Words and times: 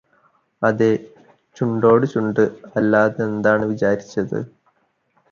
അതെ 0.61 0.89
ചുണ്ടോട്ചുണ്ട് 1.57 2.41
അല്ലാതെന്താണ് 2.77 3.65
വിചാരിച്ചത് 3.71 4.39